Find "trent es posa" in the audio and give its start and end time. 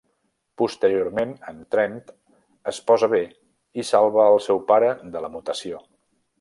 1.75-3.11